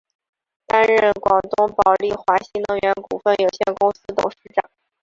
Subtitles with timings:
[0.65, 4.67] 担任广东宝丽华新能源股份有限公司董事长。